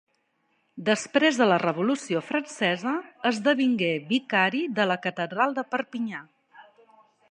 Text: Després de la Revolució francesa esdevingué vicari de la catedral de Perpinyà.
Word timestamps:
Després 0.87 1.37
de 1.41 1.47
la 1.49 1.59
Revolució 1.65 2.23
francesa 2.31 2.95
esdevingué 3.33 3.93
vicari 4.11 4.67
de 4.81 4.91
la 4.93 5.01
catedral 5.09 5.59
de 5.61 5.71
Perpinyà. 5.77 6.29